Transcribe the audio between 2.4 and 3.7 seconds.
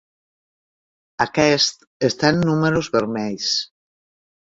números vermells.